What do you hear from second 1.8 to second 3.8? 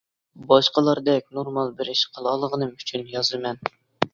بىر ئىش قىلالمىغىنىم ئۈچۈن يازىمەن.